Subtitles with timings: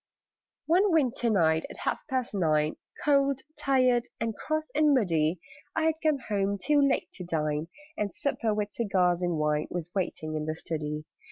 [0.65, 5.39] One winter night, at half past nine, Cold, tired, and cross, and muddy,
[5.75, 9.93] I had come home, too late to dine, And supper, with cigars and wine, Was
[9.93, 11.05] waiting in the study.